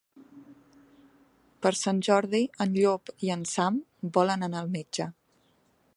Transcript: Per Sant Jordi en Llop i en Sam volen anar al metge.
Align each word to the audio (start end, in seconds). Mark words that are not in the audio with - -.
Per 1.65 1.73
Sant 1.81 2.01
Jordi 2.09 2.41
en 2.65 2.73
Llop 2.79 3.13
i 3.27 3.33
en 3.37 3.47
Sam 3.53 3.81
volen 4.19 4.49
anar 4.49 4.63
al 4.65 4.77
metge. 4.81 5.11